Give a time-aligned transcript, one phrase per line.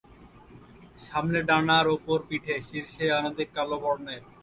[0.99, 4.21] সামনের ডানার ওপর-পিঠে, শীর্ষ অনধিক কালো বর্ণের।